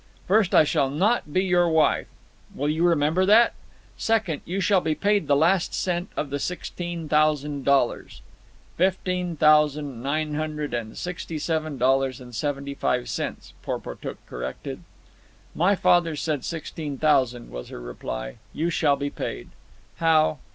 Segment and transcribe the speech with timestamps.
[0.27, 2.07] "First I shall not be your wife.
[2.55, 3.53] Will you remember that?
[3.99, 8.23] Second, you shall be paid the last cent of the sixteen thousand dollars—"
[8.77, 14.79] "Fifteen thousand nine hundred and sixty seven dollars and seventy five cents," Porportuk corrected.
[15.53, 18.37] "My father said sixteen thousand," was her reply.
[18.53, 19.49] "You shall be paid."
[19.97, 20.39] "How?"